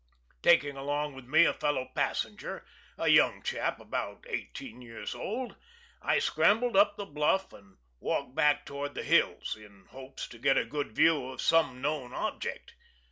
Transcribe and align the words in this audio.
Taking 0.41 0.75
along 0.77 1.13
with 1.13 1.25
me 1.25 1.45
a 1.45 1.53
fellow 1.53 1.91
passenger, 1.93 2.65
a 2.97 3.07
young 3.07 3.43
chap 3.43 3.79
about 3.79 4.25
eighteen 4.27 4.81
years 4.81 5.13
old, 5.13 5.55
I 6.01 6.17
scrambled 6.17 6.75
up 6.75 6.97
the 6.97 7.05
bluff, 7.05 7.53
and 7.53 7.77
walked 7.99 8.33
back 8.33 8.65
toward 8.65 8.95
the 8.95 9.03
hills, 9.03 9.55
in 9.55 9.85
hopes 9.91 10.27
to 10.29 10.39
get 10.39 10.57
a 10.57 10.65
good 10.65 10.93
view 10.93 11.27
of 11.29 11.39
some 11.39 11.83
known 11.83 12.15
object. 12.15 12.73